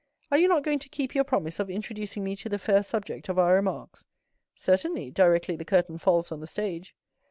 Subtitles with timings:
[0.31, 3.29] Are you not going to keep your promise of introducing me to the fair subject
[3.29, 4.03] of our remarks?"
[4.55, 6.95] "Certainly, directly the curtain falls on the stage."